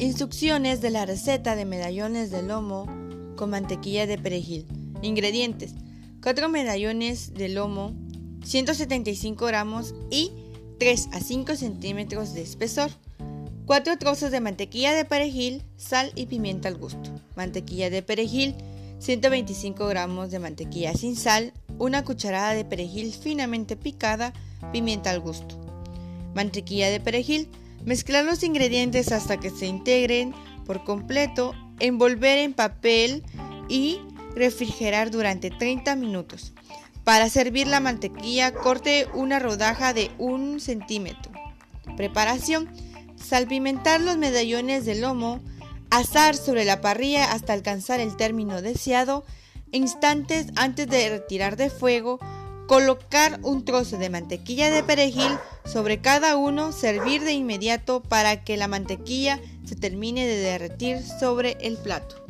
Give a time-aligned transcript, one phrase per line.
[0.00, 2.86] Instrucciones de la receta de medallones de lomo
[3.36, 4.66] con mantequilla de perejil.
[5.02, 5.74] Ingredientes:
[6.22, 7.92] 4 medallones de lomo,
[8.42, 10.32] 175 gramos y
[10.78, 12.90] 3 a 5 centímetros de espesor.
[13.66, 17.10] 4 trozos de mantequilla de perejil, sal y pimienta al gusto.
[17.36, 18.54] Mantequilla de perejil,
[19.00, 24.32] 125 gramos de mantequilla sin sal, una cucharada de perejil finamente picada,
[24.72, 25.60] pimienta al gusto.
[26.34, 27.50] Mantequilla de perejil,
[27.84, 30.34] mezclar los ingredientes hasta que se integren
[30.66, 33.24] por completo, envolver en papel
[33.68, 34.00] y
[34.34, 36.52] refrigerar durante 30 minutos.
[37.04, 41.32] Para servir la mantequilla, corte una rodaja de un centímetro.
[41.96, 42.70] Preparación.
[43.16, 45.40] Salpimentar los medallones de lomo,
[45.90, 49.24] asar sobre la parrilla hasta alcanzar el término deseado,
[49.72, 52.18] instantes antes de retirar de fuego,
[52.70, 58.56] colocar un trozo de mantequilla de perejil sobre cada uno, servir de inmediato para que
[58.56, 62.24] la mantequilla se termine de derretir sobre el plato.